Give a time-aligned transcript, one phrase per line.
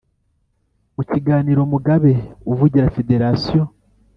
[0.95, 2.13] Mu kiganiro Mugabe
[2.51, 3.63] uvugira federasiyo